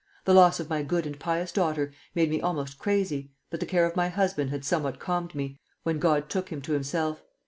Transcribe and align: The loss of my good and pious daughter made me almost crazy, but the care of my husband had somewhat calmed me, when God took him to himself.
The 0.25 0.33
loss 0.33 0.59
of 0.59 0.67
my 0.67 0.81
good 0.81 1.05
and 1.05 1.19
pious 1.19 1.51
daughter 1.51 1.91
made 2.15 2.31
me 2.31 2.41
almost 2.41 2.79
crazy, 2.79 3.29
but 3.51 3.59
the 3.59 3.67
care 3.67 3.85
of 3.85 3.95
my 3.95 4.09
husband 4.09 4.49
had 4.49 4.65
somewhat 4.65 4.97
calmed 4.97 5.35
me, 5.35 5.59
when 5.83 5.99
God 5.99 6.27
took 6.27 6.49
him 6.49 6.59
to 6.63 6.73
himself. 6.73 7.21